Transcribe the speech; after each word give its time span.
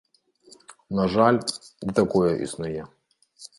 На 0.99 1.05
жаль, 1.17 1.37
і 1.89 1.97
такое 2.01 2.31
існуе. 2.49 2.81